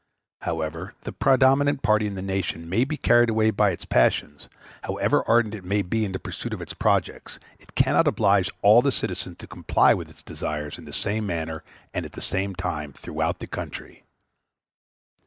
[0.39, 4.49] However the predominant party in the nation may be carried away by its passions,
[4.81, 8.81] however ardent it may be in the pursuit of its projects, it cannot oblige all
[8.81, 12.55] the citizens to comply with its desires in the same manner and at the same
[12.55, 14.03] time throughout the country.